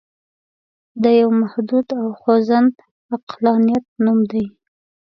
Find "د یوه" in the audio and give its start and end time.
1.01-1.33